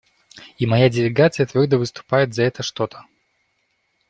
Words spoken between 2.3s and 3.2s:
за это что-то.